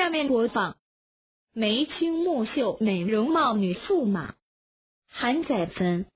[0.00, 0.78] 下面播放。
[1.52, 4.34] 眉清目秀美容貌女驸马。
[5.10, 6.06] 韩宰芬